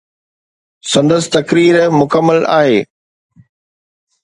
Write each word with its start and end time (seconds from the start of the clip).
سندس 0.93 1.27
تقرير 1.35 1.77
مڪمل 1.99 2.41
آهي 2.57 2.83